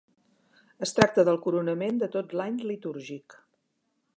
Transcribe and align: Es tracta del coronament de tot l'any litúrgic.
Es 0.87 0.93
tracta 0.99 1.25
del 1.27 1.37
coronament 1.43 2.01
de 2.05 2.09
tot 2.17 2.33
l'any 2.41 2.59
litúrgic. 2.71 3.37